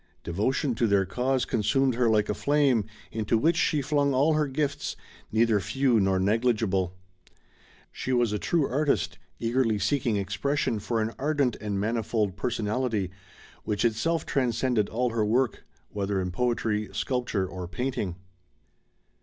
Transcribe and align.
Devotion 0.23 0.73
to 0.73 0.87
their 0.87 1.05
cause 1.05 1.45
consumed 1.45 1.93
her 1.93 2.09
like 2.09 2.27
a 2.27 2.33
flame 2.33 2.85
into 3.11 3.37
which 3.37 3.55
she 3.55 3.83
flung 3.83 4.15
all 4.15 4.33
her 4.33 4.47
gifts, 4.47 4.95
neither 5.31 5.59
few 5.59 5.99
nor 5.99 6.17
negUgible. 6.19 6.93
She 7.91 8.11
was 8.11 8.33
a 8.33 8.39
true 8.39 8.67
artist, 8.67 9.19
eagerly 9.37 9.77
seeking 9.77 10.17
ex 10.17 10.33
[xiii] 10.33 10.41
DORA 10.41 10.53
SIGERSON 10.57 10.73
pression 10.77 10.79
for 10.79 11.01
an 11.03 11.13
ardent 11.19 11.55
and 11.61 11.79
manifold 11.79 12.35
personality 12.35 13.11
which 13.63 13.85
itself 13.85 14.25
transcended 14.25 14.89
all 14.89 15.11
her 15.11 15.23
work, 15.23 15.65
whether 15.91 16.19
in 16.19 16.31
poetry, 16.31 16.89
sculpture 16.93 17.45
or 17.45 17.67
painting. 17.67 18.15